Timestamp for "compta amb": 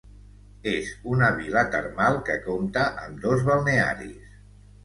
2.49-3.23